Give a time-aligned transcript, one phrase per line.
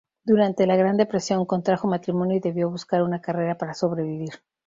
[0.23, 4.31] Durante la Gran Depresión contrajo matrimonio y debió buscar una carrera para sobrevivir.